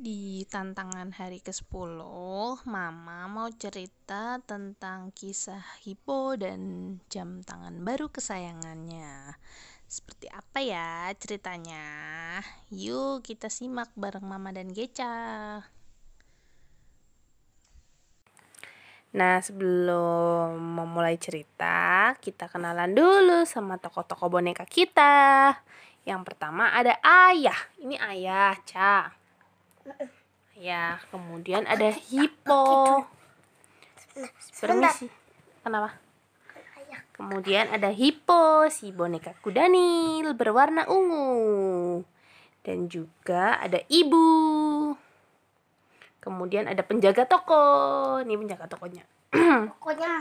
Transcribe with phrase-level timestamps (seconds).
[0.00, 2.00] Di tantangan hari ke-10,
[2.64, 9.36] Mama mau cerita tentang kisah Hippo dan jam tangan baru kesayangannya.
[9.84, 11.84] Seperti apa ya ceritanya?
[12.72, 15.68] Yuk kita simak bareng Mama dan Geca.
[19.12, 25.60] Nah, sebelum memulai cerita, kita kenalan dulu sama tokoh-tokoh boneka kita.
[26.08, 27.68] Yang pertama ada ayah.
[27.76, 29.19] Ini ayah, Ca.
[30.60, 33.04] Ya, kemudian ada hippo.
[34.60, 35.08] Permisi.
[35.64, 35.96] Kenapa?
[37.16, 42.00] Kemudian ada hippo, si boneka kudanil berwarna ungu.
[42.64, 44.92] Dan juga ada ibu.
[46.20, 47.64] Kemudian ada penjaga toko.
[48.20, 49.04] Ini penjaga tokonya.
[49.80, 50.12] Pokoknya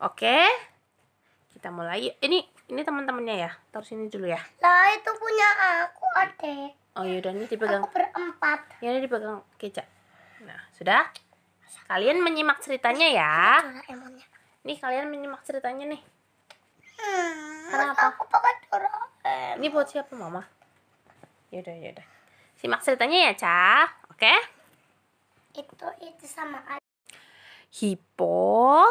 [0.00, 0.38] Oke.
[1.56, 2.12] Kita mulai.
[2.20, 3.50] Ini ini teman-temannya ya.
[3.68, 4.40] Taruh sini dulu ya.
[4.62, 5.48] lah itu punya
[5.84, 6.70] aku adek.
[6.94, 7.82] Oh yaudah ini dipegang.
[7.84, 8.60] Aku berempat.
[8.80, 9.84] Ya ini dipegang kecap.
[10.46, 11.10] Nah, sudah?
[11.90, 13.34] Kalian menyimak ceritanya ya.
[14.64, 16.02] Nih kalian menyimak ceritanya nih.
[16.94, 18.14] Hmm, Kenapa?
[18.14, 19.58] Aku pakai Doraemon.
[19.60, 20.46] Ini buat siapa mama?
[21.50, 22.06] Yaudah yaudah.
[22.56, 23.90] Simak ceritanya ya, Ca.
[24.08, 24.32] Oke?
[25.52, 26.84] Itu itu sama adek.
[27.74, 28.86] Hippo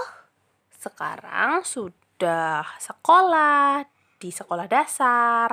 [0.76, 2.03] sekarang sudah
[2.80, 3.84] sekolah
[4.20, 5.52] di sekolah dasar.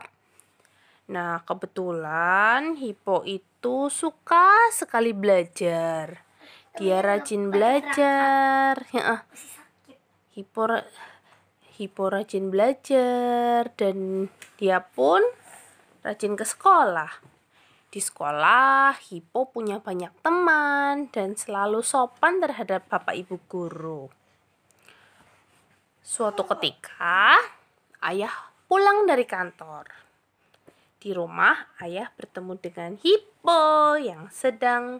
[1.11, 6.23] Nah, kebetulan Hippo itu suka sekali belajar.
[6.79, 8.79] Dia rajin belajar.
[8.95, 9.99] Ya, sakit.
[10.39, 10.71] Hippo
[11.75, 15.19] Hippo rajin belajar dan dia pun
[16.07, 17.11] rajin ke sekolah.
[17.91, 24.20] Di sekolah, Hippo punya banyak teman dan selalu sopan terhadap bapak ibu guru.
[26.11, 27.39] Suatu ketika,
[28.03, 28.35] ayah
[28.67, 29.87] pulang dari kantor.
[30.99, 34.99] Di rumah, ayah bertemu dengan Hippo yang sedang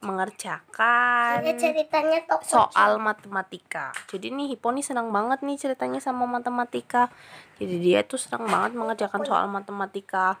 [0.00, 2.40] mengerjakan Ini ceritanya toko
[2.72, 3.92] soal matematika.
[4.08, 7.12] Jadi nih Hippo nih senang banget nih ceritanya sama matematika.
[7.60, 10.40] Jadi dia tuh senang banget mengerjakan soal matematika.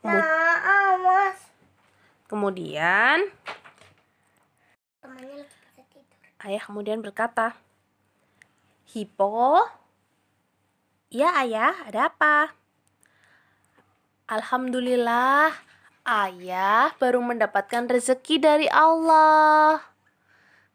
[0.00, 0.16] Nah.
[2.24, 3.28] Kemudian
[6.40, 7.52] ayah kemudian berkata,
[8.90, 9.62] Hippo,
[11.12, 12.56] ya ayah, ada apa?
[14.26, 15.52] Alhamdulillah,
[16.02, 19.78] ayah baru mendapatkan rezeki dari Allah.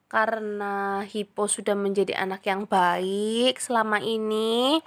[0.08, 4.80] Karena Hippo sudah menjadi anak yang baik selama ini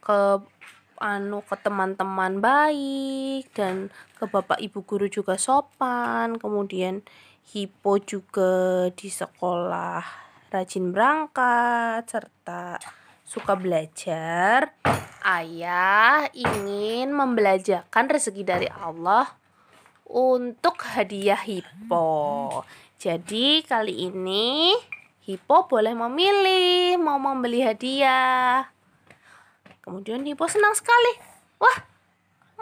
[0.00, 0.40] ke
[0.96, 6.40] anu ke teman-teman baik dan ke bapak ibu guru juga sopan.
[6.40, 7.04] Kemudian
[7.46, 12.78] Hippo juga di sekolah rajin berangkat serta
[13.26, 14.70] suka belajar.
[15.26, 19.26] Ayah ingin membelajarkan rezeki dari Allah
[20.06, 22.62] untuk hadiah Hippo.
[22.96, 24.70] Jadi kali ini
[25.26, 28.70] Hippo boleh memilih mau membeli hadiah.
[29.82, 31.18] Kemudian Hippo senang sekali.
[31.58, 31.78] Wah,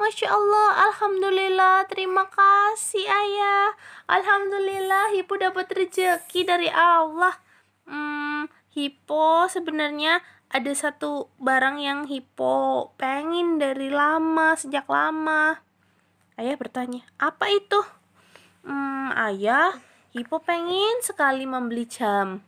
[0.00, 3.76] Masya Allah, Alhamdulillah, terima kasih ayah.
[4.08, 7.43] Alhamdulillah, Hippo dapat rezeki dari Allah.
[7.84, 15.58] Hmm, Hippo sebenarnya ada satu barang yang Hippo pengen dari lama, sejak lama.
[16.34, 17.80] Ayah bertanya, apa itu?
[18.66, 19.74] Hmm, ayah,
[20.14, 22.38] Hippo pengen sekali membeli jam.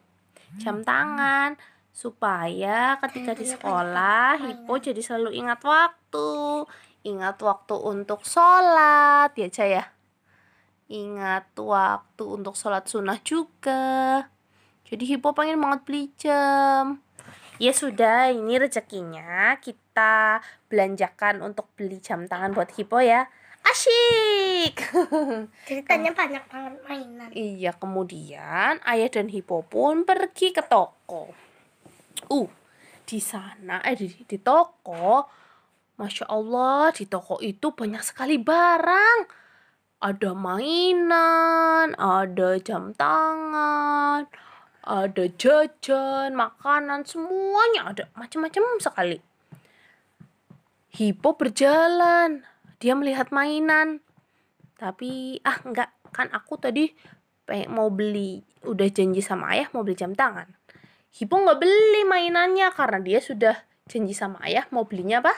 [0.59, 1.59] Jam tangan.
[1.97, 6.63] Supaya ketika di sekolah, Hippo jadi selalu ingat waktu.
[7.07, 9.85] Ingat waktu untuk sholat, ya Cah ya?
[10.87, 14.27] Ingat waktu untuk sholat sunnah juga.
[14.87, 17.03] Jadi Hippo pengen banget beli jam.
[17.57, 23.27] Ya sudah, ini rezekinya kita belanjakan untuk beli jam tangan buat Hippo ya.
[23.67, 24.79] Asyik.
[25.69, 27.29] Ceritanya banyak banget mainan.
[27.35, 31.35] Iya, kemudian ayah dan Hippo pun pergi ke toko.
[32.31, 32.47] Uh,
[33.03, 35.27] di sana eh di, di toko,
[35.99, 39.47] masya Allah di toko itu banyak sekali barang.
[39.97, 44.29] Ada mainan, ada jam tangan,
[44.87, 49.19] ada jajan, makanan, semuanya ada macam-macam sekali.
[50.95, 52.47] Hippo berjalan,
[52.79, 54.01] dia melihat mainan.
[54.79, 56.95] Tapi ah enggak, kan aku tadi
[57.67, 60.47] mau beli, udah janji sama ayah mau beli jam tangan.
[61.11, 63.57] Hippo nggak beli mainannya karena dia sudah
[63.91, 65.35] janji sama ayah mau belinya apa?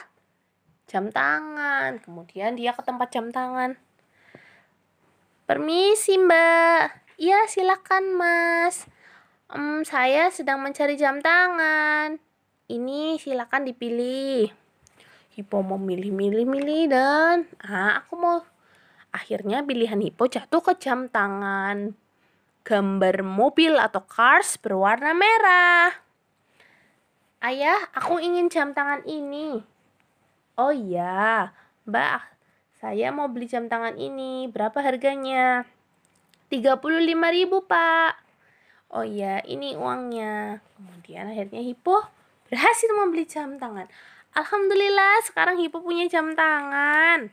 [0.85, 2.01] Jam tangan.
[2.05, 3.79] Kemudian dia ke tempat jam tangan.
[5.47, 7.17] Permisi mbak.
[7.17, 8.85] Iya silakan mas.
[9.49, 12.21] Em, saya sedang mencari jam tangan.
[12.69, 14.53] Ini silakan dipilih.
[15.33, 18.45] Hippo mau milih-milih-milih dan ah, aku mau
[19.09, 21.97] akhirnya pilihan Hippo jatuh ke jam tangan
[22.61, 25.97] gambar mobil atau cars berwarna merah.
[27.41, 29.65] Ayah, aku ingin jam tangan ini.
[30.59, 31.49] Oh iya,
[31.89, 32.21] Mbak,
[32.77, 34.45] saya mau beli jam tangan ini.
[34.51, 35.65] Berapa harganya?
[36.53, 38.28] 35.000, Pak.
[38.89, 40.65] Oh iya, ini uangnya.
[40.73, 42.01] Kemudian akhirnya Hippo
[42.49, 43.85] berhasil membeli jam tangan.
[44.33, 47.29] Alhamdulillah, sekarang Hippo punya jam tangan.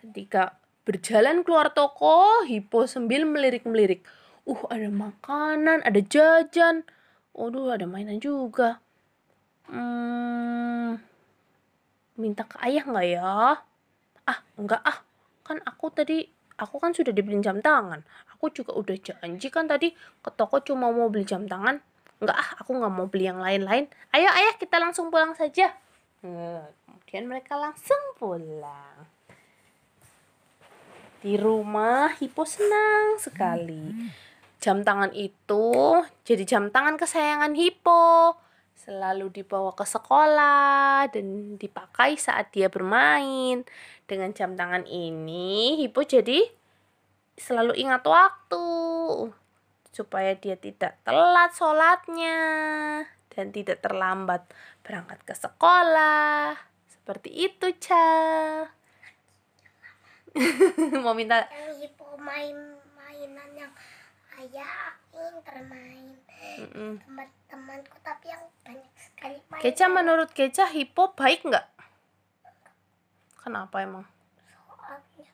[0.00, 0.56] Ketika
[0.88, 4.08] berjalan keluar toko, Hippo sambil melirik-melirik.
[4.48, 6.88] Uh, ada makanan, ada jajan.
[7.36, 8.80] Waduh, ada mainan juga.
[9.68, 10.96] Hmm,
[12.16, 13.60] minta ke ayah nggak ya?
[14.24, 15.04] Ah, enggak ah.
[15.44, 16.24] Kan aku tadi,
[16.58, 18.02] aku kan sudah dibeli jam tangan.
[18.34, 21.78] Aku juga udah janji kan tadi ke toko cuma mau beli jam tangan.
[22.18, 23.86] Enggak ah, aku nggak mau beli yang lain-lain.
[24.10, 25.70] Ayo ayah, kita langsung pulang saja.
[26.26, 29.06] Nah, kemudian mereka langsung pulang.
[31.22, 34.10] Di rumah, Hippo senang sekali.
[34.58, 35.70] Jam tangan itu
[36.26, 38.34] jadi jam tangan kesayangan Hippo.
[38.78, 43.66] Selalu dibawa ke sekolah dan dipakai saat dia bermain.
[44.06, 46.46] Dengan jam tangan ini, Hippo jadi
[47.34, 48.66] selalu ingat waktu.
[49.90, 52.38] Supaya dia tidak telat sholatnya
[53.34, 54.46] dan tidak terlambat
[54.86, 56.54] berangkat ke sekolah.
[56.86, 58.08] Seperti itu, Ca.
[61.02, 61.50] Mau minta
[61.82, 63.72] Hippo main mainan yang
[64.38, 66.14] ayah ingin bermain.
[67.02, 69.62] Teman-temanku tapi yang banyak sekali main.
[69.62, 71.66] Keca menurut Keca Hippo baik nggak?
[73.42, 74.06] Kenapa emang?
[74.38, 75.30] Soalnya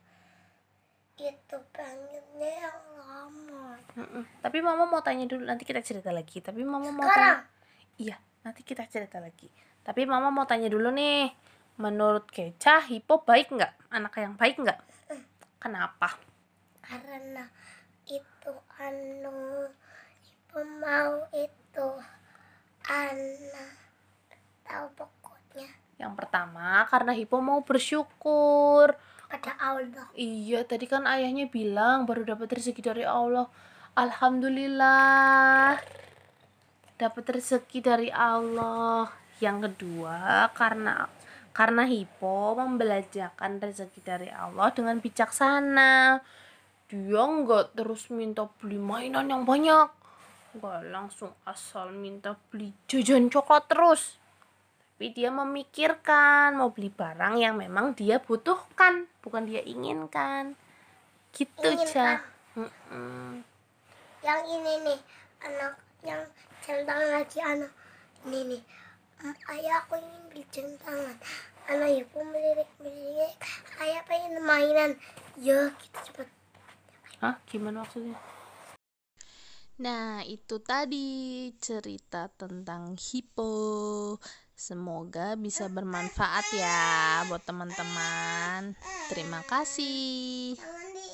[1.21, 3.77] itu pengennya yang lama.
[3.99, 4.25] Mm-mm.
[4.41, 6.41] Tapi mama mau tanya dulu nanti kita cerita lagi.
[6.41, 8.01] Tapi mama mau Sekarang tanya.
[8.01, 8.17] Iya,
[8.47, 9.51] nanti kita cerita lagi.
[9.85, 11.29] Tapi mama mau tanya dulu nih.
[11.75, 13.93] Menurut Keca Hippo baik nggak?
[13.93, 14.79] Anak yang baik nggak?
[15.59, 16.21] Kenapa?
[16.85, 17.49] karena
[18.05, 19.69] itu anu
[20.25, 21.89] ibu mau itu
[22.85, 23.73] anak
[24.65, 28.93] tahu pokoknya Yang pertama karena Hippo mau bersyukur.
[29.31, 33.49] pada Allah Iya, tadi kan ayahnya bilang baru dapat rezeki dari Allah.
[33.95, 35.81] Alhamdulillah.
[36.99, 39.11] Dapat rezeki dari Allah.
[39.43, 41.11] Yang kedua, karena
[41.55, 46.19] karena Hippo membelajarkan rezeki dari Allah dengan bijaksana.
[46.85, 49.89] Dia nggak terus minta beli mainan yang banyak.
[50.53, 54.21] Nggak langsung asal minta beli jajan coklat terus.
[54.95, 60.55] Tapi dia memikirkan mau beli barang yang memang dia butuhkan bukan dia inginkan.
[61.33, 62.21] Gitu Inginkan.
[62.21, 63.43] Ca Mm-mm.
[64.23, 65.01] yang ini nih
[65.43, 65.75] anak
[66.07, 66.23] yang
[66.63, 67.73] centang lagi anak.
[68.29, 68.63] Ini nih
[69.25, 71.17] "Mm, ayah aku ingin beli centangan.
[71.67, 73.35] Anak ibu melirik melirik
[73.81, 74.91] ayah pengen mainan.
[75.41, 76.29] Ya gitu cepet
[77.25, 78.21] Hah gimana maksudnya
[79.75, 84.15] Nah, itu tadi cerita tentang Hippo.
[84.55, 88.79] Semoga bisa bermanfaat ya buat teman-teman.
[89.11, 90.55] Terima kasih.